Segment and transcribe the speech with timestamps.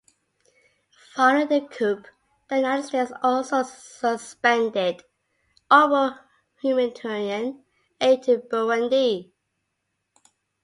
[1.13, 2.01] Following the coup,
[2.49, 5.03] the United States also suspended
[5.69, 6.25] all but
[6.59, 7.63] humanitarian
[7.99, 9.29] aid to Burundi.